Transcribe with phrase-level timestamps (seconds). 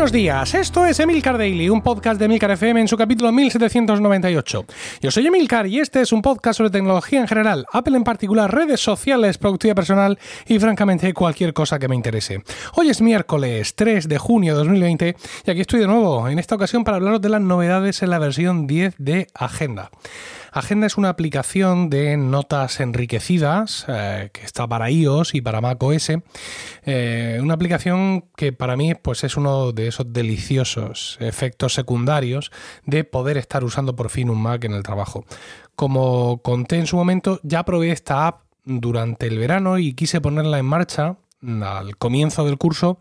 [0.00, 4.64] Buenos días, esto es Emilcar Daily, un podcast de Emilcar FM en su capítulo 1798.
[5.02, 8.50] Yo soy Emilcar y este es un podcast sobre tecnología en general, Apple en particular,
[8.50, 12.42] redes sociales, productividad personal y francamente cualquier cosa que me interese.
[12.76, 16.54] Hoy es miércoles 3 de junio de 2020 y aquí estoy de nuevo, en esta
[16.54, 19.90] ocasión para hablaros de las novedades en la versión 10 de Agenda.
[20.52, 25.82] Agenda es una aplicación de notas enriquecidas eh, que está para iOS y para Mac
[25.82, 26.12] OS.
[26.84, 32.50] Eh, una aplicación que para mí pues, es uno de esos deliciosos efectos secundarios
[32.84, 35.24] de poder estar usando por fin un Mac en el trabajo.
[35.76, 40.58] Como conté en su momento, ya probé esta app durante el verano y quise ponerla
[40.58, 42.98] en marcha al comienzo del curso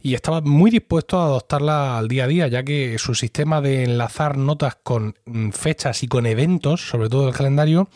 [0.00, 3.84] y estaba muy dispuesto a adoptarla al día a día, ya que su sistema de
[3.84, 7.88] enlazar notas con mm, fechas y con eventos, sobre todo el calendario,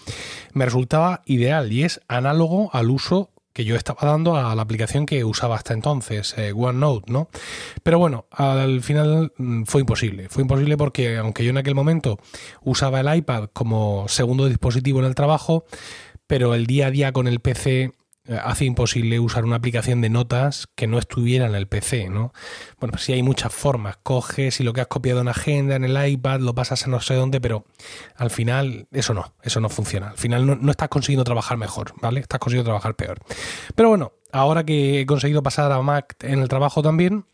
[0.53, 5.07] me resultaba ideal y es análogo al uso que yo estaba dando a la aplicación
[5.07, 7.29] que usaba hasta entonces, eh, OneNote, ¿no?
[7.83, 10.29] Pero bueno, al final mm, fue imposible.
[10.29, 12.19] Fue imposible porque aunque yo en aquel momento
[12.63, 15.65] usaba el iPad como segundo dispositivo en el trabajo,
[16.27, 17.93] pero el día a día con el PC
[18.39, 22.33] hace imposible usar una aplicación de notas que no estuviera en el PC, ¿no?
[22.79, 23.99] Bueno, pues sí hay muchas formas.
[24.03, 27.01] Coges y lo que has copiado en agenda, en el iPad, lo pasas a no
[27.01, 27.65] sé dónde, pero
[28.17, 30.11] al final eso no, eso no funciona.
[30.11, 32.21] Al final no, no estás consiguiendo trabajar mejor, ¿vale?
[32.21, 33.19] Estás consiguiendo trabajar peor.
[33.75, 37.25] Pero bueno, ahora que he conseguido pasar a Mac en el trabajo también,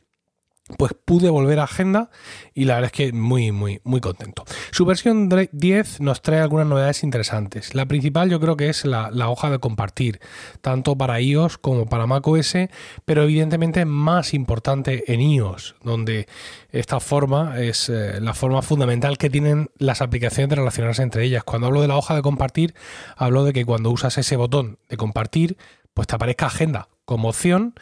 [0.79, 2.11] pues pude volver a agenda
[2.53, 4.45] y la verdad es que muy, muy, muy contento.
[4.73, 7.75] Su versión 10 nos trae algunas novedades interesantes.
[7.75, 10.21] La principal yo creo que es la, hoja de compartir,
[10.63, 12.57] tanto para iOS como para macOS,
[13.05, 16.27] pero evidentemente más importante en iOS, donde
[16.71, 21.45] esta forma es eh, la forma fundamental que tienen las aplicaciones de relacionarse entre ellas.
[21.45, 22.75] Cuando hablo de la hoja de compartir,
[23.17, 25.57] hablo de que cuando usas ese botón de compartir,
[25.95, 27.75] pues te aparezca agenda como opción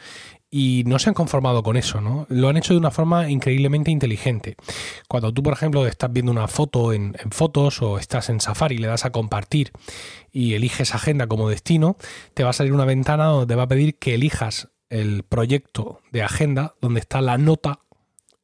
[0.57, 2.27] y no se han conformado con eso, ¿no?
[2.29, 4.55] Lo han hecho de una forma increíblemente inteligente.
[5.09, 8.87] Cuando tú, por ejemplo, estás viendo una foto en, fotos o estás en Safari le
[8.87, 9.73] das a compartir
[10.31, 11.97] y eliges agenda como destino,
[12.33, 15.99] te va a salir una ventana donde te va a pedir que elijas el proyecto
[16.13, 17.81] de agenda donde está la nota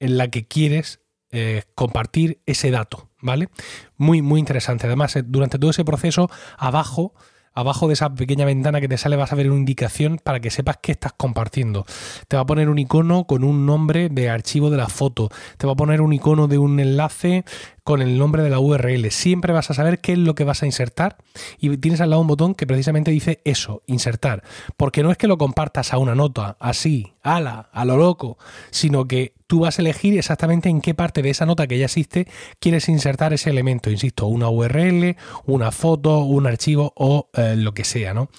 [0.02, 1.00] en la que quieres
[1.32, 3.48] eh, compartir ese dato, ¿vale?
[3.96, 4.86] Muy, muy interesante.
[4.86, 7.14] Además, eh, durante todo ese proceso, abajo
[7.54, 10.50] abajo de esa pequeña ventana que te sale vas a ver una indicación para que
[10.50, 11.86] sepas qué estás compartiendo.
[12.28, 15.30] Te va a poner un icono con un nombre de archivo de la foto.
[15.58, 17.44] Te va a poner un icono de un enlace
[17.84, 19.10] con el nombre de la URL.
[19.12, 21.18] Siempre vas a saber qué es lo que vas a insertar
[21.60, 24.44] y tienes al lado un botón que precisamente dice eso, insertar.
[24.78, 28.38] Porque no es que lo compartas a una nota, así, ala, a lo loco,
[28.70, 31.86] sino que tú vas a elegir exactamente en qué parte de esa nota que ya
[31.86, 32.28] existe
[32.60, 33.90] quieres insertar ese elemento.
[33.90, 38.30] Insisto, una URL, una foto, un archivo o eh, lo que sea, ¿no?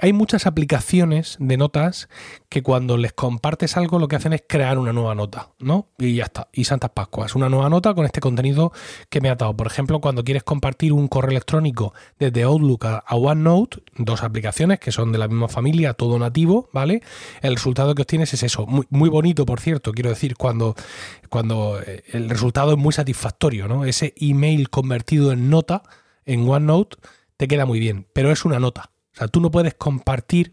[0.00, 2.08] Hay muchas aplicaciones de notas
[2.48, 5.88] que cuando les compartes algo lo que hacen es crear una nueva nota, ¿no?
[5.98, 6.48] Y ya está.
[6.52, 8.72] Y Santas Pascuas, una nueva nota con este contenido
[9.08, 9.56] que me ha dado.
[9.56, 14.92] Por ejemplo, cuando quieres compartir un correo electrónico desde Outlook a, OneNote, dos aplicaciones que
[14.92, 17.02] son de la misma familia, todo nativo, ¿vale?
[17.40, 18.66] El resultado que obtienes es eso.
[18.66, 20.74] Muy, muy bonito, por cierto, quiero decir, cuando,
[21.28, 23.84] cuando eh, el resultado es muy satisfactorio, ¿no?
[23.84, 25.82] Ese email convertido en nota
[26.26, 26.96] en OneNote
[27.36, 28.90] te queda muy bien, pero es una nota.
[29.18, 30.52] O sea, tú no puedes compartir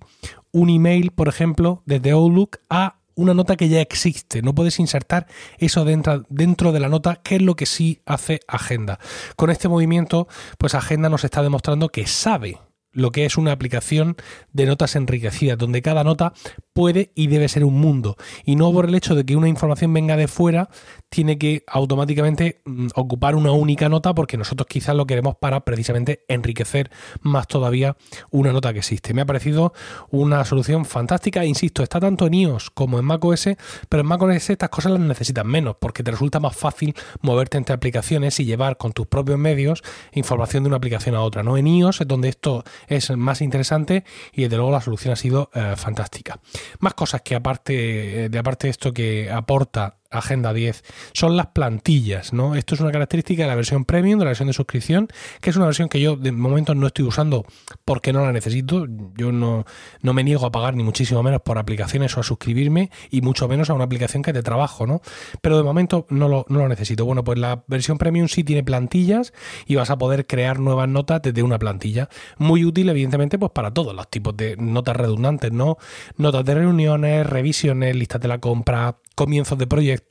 [0.52, 4.42] un email, por ejemplo, desde Outlook a una nota que ya existe.
[4.42, 5.28] No puedes insertar
[5.60, 8.98] eso dentro, dentro, de la nota, que es lo que sí hace Agenda.
[9.36, 10.28] Con este movimiento,
[10.58, 12.58] pues Agenda nos está demostrando que sabe
[12.92, 14.16] lo que es una aplicación
[14.52, 16.34] de notas enriquecidas, donde cada nota
[16.76, 18.18] puede y debe ser un mundo.
[18.44, 20.70] Y no por el hecho de que una información venga de fuera,
[21.08, 26.26] tiene que automáticamente mm, ocupar una única nota, porque nosotros quizás lo queremos para precisamente
[26.28, 26.92] enriquecer
[27.22, 27.96] más todavía
[28.30, 29.14] una nota que existe.
[29.14, 29.72] Me ha parecido
[30.12, 33.52] una solución fantástica, insisto, está tanto en iOS como en macOS,
[33.88, 37.74] pero en macOS estas cosas las necesitas menos, porque te resulta más fácil moverte entre
[37.74, 39.82] aplicaciones y llevar con tus propios medios
[40.12, 41.42] información de una aplicación a otra.
[41.42, 41.58] ¿no?
[41.58, 45.50] En iOS es donde esto es más interesante y desde luego la solución ha sido
[45.54, 46.42] eh, fantástica.
[46.80, 50.84] Más cosas que aparte de aparte de esto que aporta Agenda 10
[51.14, 52.56] son las plantillas, ¿no?
[52.56, 55.08] Esto es una característica de la versión premium, de la versión de suscripción,
[55.42, 57.46] que es una versión que yo de momento no estoy usando
[57.84, 58.86] porque no la necesito.
[59.16, 59.66] Yo no,
[60.02, 63.48] no me niego a pagar ni muchísimo menos por aplicaciones o a suscribirme y mucho
[63.48, 65.02] menos a una aplicación que te trabajo, ¿no?
[65.42, 67.06] Pero de momento no lo, no lo necesito.
[67.06, 69.34] Bueno, pues la versión premium sí tiene plantillas
[69.66, 72.10] y vas a poder crear nuevas notas desde una plantilla.
[72.38, 75.78] Muy útil, evidentemente, pues para todos los tipos de notas redundantes, ¿no?
[76.18, 80.05] Notas de reuniones, revisiones, listas de la compra, comienzos de proyectos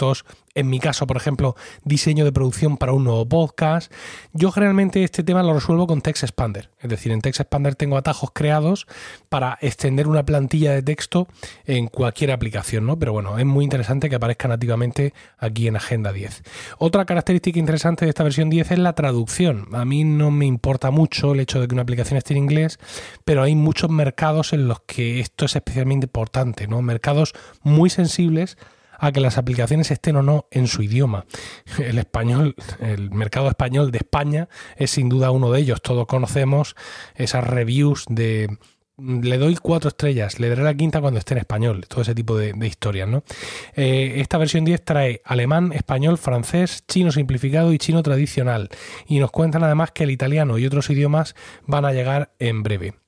[0.55, 3.93] en mi caso, por ejemplo, diseño de producción para un nuevo podcast.
[4.33, 6.71] Yo generalmente este tema lo resuelvo con Text Expander.
[6.81, 8.87] Es decir, en Text Expander tengo atajos creados
[9.29, 11.29] para extender una plantilla de texto
[11.65, 12.99] en cualquier aplicación, ¿no?
[12.99, 16.43] Pero bueno, es muy interesante que aparezca nativamente aquí en Agenda 10.
[16.79, 19.69] Otra característica interesante de esta versión 10 es la traducción.
[19.73, 22.79] A mí no me importa mucho el hecho de que una aplicación esté en inglés,
[23.25, 26.83] pero hay muchos mercados en los que esto es especialmente importante, ¿no?
[26.83, 27.33] Mercados
[27.63, 28.57] muy sensibles
[29.05, 31.27] a que las aplicaciones estén o no en su idioma.
[31.79, 35.83] El español, el mercado español de España es sin duda uno de ellos.
[35.83, 36.75] Todos conocemos
[37.15, 38.59] esas reviews de
[38.97, 42.37] le doy cuatro estrellas, le daré la quinta cuando esté en español, todo ese tipo
[42.37, 43.25] de, historias, ¿no?
[43.75, 48.69] Eh, esta versión 10 trae alemán, español, francés, chino simplificado y chino tradicional.
[49.09, 51.35] Y nos cuentan además que el italiano y otros idiomas
[51.67, 53.04] van a llegar en breve.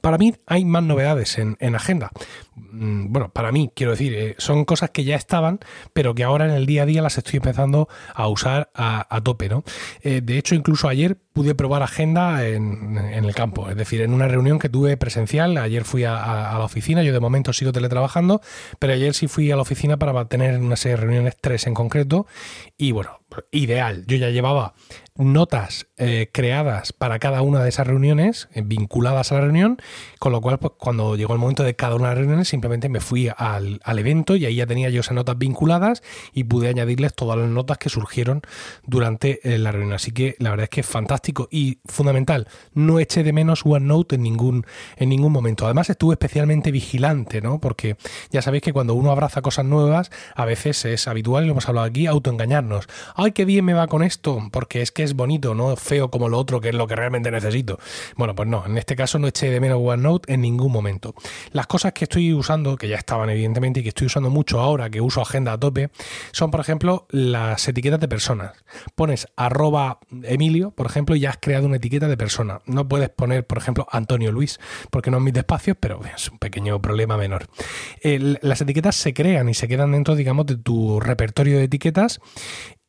[0.00, 2.10] Para mí hay más novedades en, agenda.
[2.54, 5.60] Mm, bueno, para mí, quiero decir, eh, son cosas que ya estaban,
[5.92, 9.48] pero que ahora en el día a día las estoy empezando a usar a, tope,
[9.48, 9.64] ¿no?
[10.02, 14.28] Eh, de hecho, incluso ayer pude probar agenda en, el campo, es decir, en una
[14.28, 15.56] reunión que tuve presencial.
[15.56, 18.40] Ayer fui a, la oficina, yo de momento sigo teletrabajando,
[18.78, 21.74] pero ayer sí fui a la oficina para mantener una serie de reuniones, tres en
[21.74, 22.26] concreto,
[22.76, 24.04] y bueno, ideal.
[24.06, 24.74] Yo ya llevaba
[25.16, 29.78] notas eh, creadas para cada una de esas reuniones, eh, vinculadas a la reunión,
[30.18, 32.88] con lo cual, pues cuando llegó el momento de cada una de las reuniones, simplemente
[32.88, 36.02] me fui al, evento y ahí ya tenía yo esas notas vinculadas
[36.32, 38.40] y pude añadirles todas las notas que surgieron
[38.86, 39.92] durante eh, la reunión.
[39.92, 42.48] Así que la verdad es que es fantástico y fundamental.
[42.72, 45.66] No eché de menos OneNote en ningún, en ningún momento.
[45.66, 47.60] Además, estuve especialmente vigilante, ¿no?
[47.60, 47.96] Porque
[48.30, 51.68] ya sabéis que cuando uno abraza cosas nuevas, a veces es habitual, y lo hemos
[51.68, 52.88] hablado aquí, autoengañarnos.
[53.24, 54.48] ¡Ay, qué bien me va con esto!
[54.50, 57.30] Porque es que es bonito, no feo como lo otro, que es lo que realmente
[57.30, 57.78] necesito.
[58.16, 61.14] Bueno, pues no, en este caso no eché de menos OneNote en ningún momento.
[61.52, 64.90] Las cosas que estoy usando, que ya estaban evidentemente y que estoy usando mucho ahora,
[64.90, 65.90] que uso agenda a tope,
[66.32, 68.54] son por ejemplo las etiquetas de personas.
[68.96, 72.60] Pones arroba Emilio, por ejemplo, y ya has creado una etiqueta de persona.
[72.66, 74.58] No puedes poner, por ejemplo, Antonio Luis,
[74.90, 77.46] porque no es mis despacios, pero es un pequeño problema menor.
[78.02, 82.20] las etiquetas se crean y se quedan dentro, digamos, de tu repertorio de etiquetas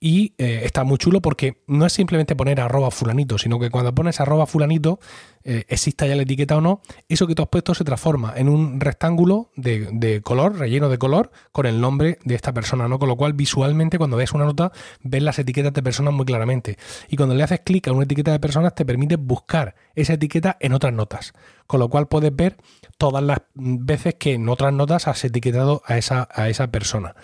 [0.04, 3.96] y eh, está muy chulo porque no es simplemente poner arroba fulanito, sino que cuando
[3.96, 5.00] pones arroba fulanito,
[5.46, 8.50] eh, exista ya la etiqueta o no, eso que tú has puesto se transforma en
[8.50, 13.00] un rectángulo de, color, relleno de color, con el nombre de esta persona, ¿no?
[13.00, 14.74] Con lo cual visualmente cuando ves una nota
[15.04, 16.78] ves las etiquetas de personas muy claramente.
[17.08, 20.58] Y cuando le haces clic a una etiqueta de personas te permite buscar esa etiqueta
[20.60, 21.32] en otras notas.
[21.66, 22.58] Con lo cual puedes ver
[22.98, 27.16] todas las veces que en otras notas has etiquetado a esa, a esa persona.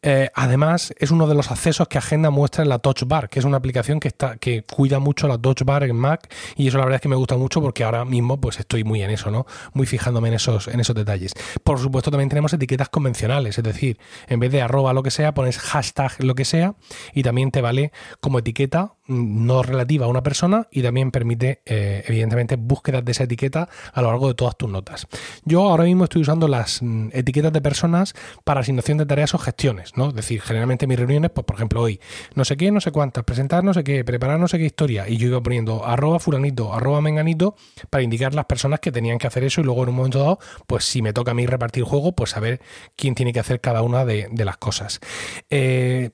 [0.00, 3.40] Eh, además, es uno de los accesos que Agenda muestra en la Touch Bar, que
[3.40, 6.78] es una aplicación que, está, que cuida mucho la Touch Bar en Mac y eso
[6.78, 9.32] la verdad es que me gusta mucho porque ahora mismo pues estoy muy en eso,
[9.32, 9.46] ¿no?
[9.72, 11.32] Muy fijándome en esos, en esos detalles.
[11.64, 13.98] Por supuesto también tenemos etiquetas convencionales, es decir,
[14.28, 16.74] en vez de arroba lo que sea, pones hashtag lo que sea
[17.12, 17.90] y también te vale
[18.20, 23.24] como etiqueta no relativa a una persona y también permite eh, evidentemente búsquedas de esa
[23.24, 25.06] etiqueta a lo largo de todas tus notas.
[25.44, 28.14] Yo ahora mismo estoy usando las mm, etiquetas de personas
[28.44, 29.96] para asignación de tareas o gestiones.
[29.96, 30.08] ¿no?
[30.08, 32.00] Es decir, generalmente mis reuniones, pues por ejemplo hoy,
[32.34, 35.08] no sé qué, no sé cuántas, presentar no sé qué, preparar no sé qué historia,
[35.08, 37.56] y yo iba poniendo arroba fulanito, arroba menganito,
[37.90, 40.38] para indicar las personas que tenían que hacer eso y luego en un momento dado,
[40.66, 42.60] pues si me toca a mí repartir juego, pues saber
[42.96, 45.00] quién tiene que hacer cada una de, las cosas.
[45.50, 46.10] Eh,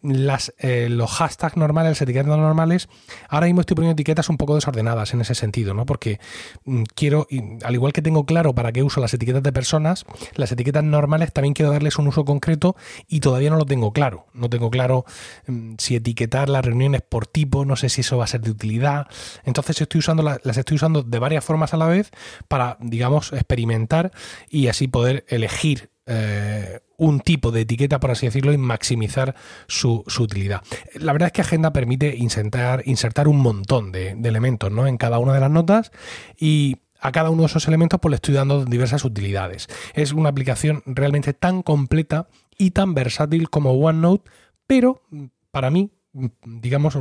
[0.59, 2.84] eh, los hashtags normales, las etiquetas normales,
[3.29, 5.87] ahora mismo estoy poniendo etiquetas un poco desordenadas en ese sentido, ¿no?
[5.87, 6.21] Porque
[6.65, 7.27] mm, quiero,
[7.63, 11.33] al igual que tengo claro para qué uso las etiquetas de personas, las etiquetas normales
[11.33, 12.77] también quiero darles un uso concreto
[13.09, 14.27] y todavía no lo tengo claro.
[14.33, 15.05] No tengo claro
[15.47, 18.51] mm, si etiquetar las reuniones por tipo, no sé si eso va a ser de
[18.51, 19.07] utilidad.
[19.45, 22.11] Entonces estoy usando las estoy usando de varias formas a la vez
[22.49, 24.13] para, digamos, experimentar
[24.49, 29.35] y así poder elegir eh, un tipo de etiqueta, por así decirlo, y maximizar
[29.67, 30.63] su, utilidad.
[30.95, 34.87] La verdad es que Agenda permite insertar, insertar un montón de, elementos ¿no?
[34.87, 35.93] en cada una de las notas
[36.39, 39.69] y a cada uno de esos elementos pues le estoy dando diversas utilidades.
[39.95, 44.31] Es una aplicación realmente tan completa y tan versátil como OneNote,
[44.67, 45.03] pero
[45.51, 45.91] para mí,
[46.45, 46.97] digamos,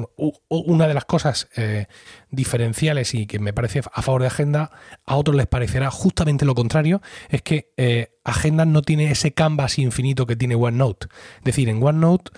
[0.47, 1.85] una de las cosas eh,
[2.31, 4.71] diferenciales y que me parece a favor de Agenda,
[5.05, 9.77] a otros les parecerá justamente lo contrario, es que eh, Agenda no tiene ese canvas
[9.79, 11.07] infinito que tiene OneNote.
[11.37, 12.31] Es decir, en OneNote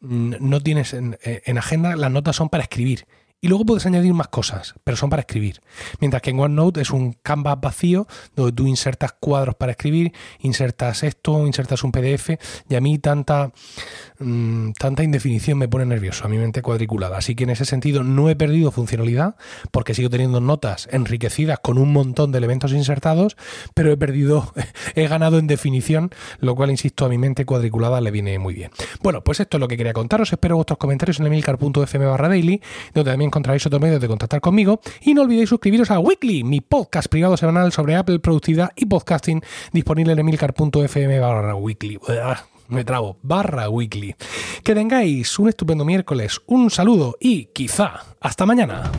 [0.00, 3.06] mm, no tienes en, en Agenda, las notas son para escribir
[3.40, 5.60] y luego puedes añadir más cosas, pero son para escribir.
[6.00, 11.02] Mientras que en OneNote es un canvas vacío donde tú insertas cuadros para escribir, insertas
[11.02, 12.30] esto, insertas un PDF
[12.70, 13.52] y a mí tanta,
[14.18, 17.18] mm, tanta indefinición me pone nervioso, a mi mente cuadriculada.
[17.18, 19.36] Así que en ese sentido no he perdido funcionalidad
[19.70, 23.36] porque sigo teniendo notas enriquecidas con un montón de elementos insertados,
[23.74, 24.54] pero he perdido,
[24.94, 28.70] he ganado en definición, lo cual, insisto, a mi mente cuadriculada le viene muy bien.
[29.02, 30.32] Bueno, pues esto es lo que quería contaros.
[30.32, 32.62] Espero vuestros comentarios en emilcar.fm barra daily,
[32.94, 34.80] donde también encontraréis otros medios de contactar conmigo.
[35.00, 39.42] Y no olvidéis suscribiros a Weekly, mi podcast privado semanal sobre Apple, productividad y podcasting,
[39.72, 41.98] disponible en emilcar.fm barra weekly.
[42.68, 44.14] Me trabo, barra weekly.
[44.62, 48.90] Que tengáis un estupendo miércoles, un saludo y quizá hasta mañana.